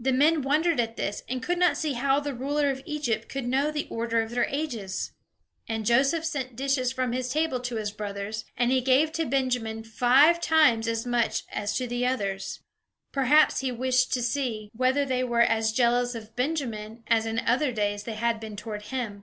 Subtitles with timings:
[0.00, 3.46] The men wondered at this, and could not see how the ruler of Egypt could
[3.46, 5.12] know the order of their ages.
[5.68, 9.84] And Joseph sent dishes from his table to his brothers, and he gave to Benjamin
[9.84, 12.58] five times as much as to the others.
[13.12, 17.70] Perhaps he wished to see whether they were as jealous of Benjamin as in other
[17.70, 19.22] days they had been toward him.